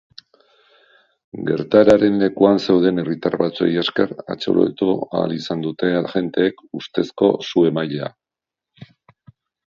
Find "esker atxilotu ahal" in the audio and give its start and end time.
3.83-5.37